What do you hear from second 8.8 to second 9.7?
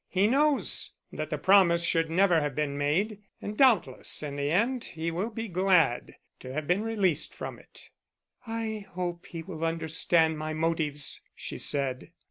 hope he will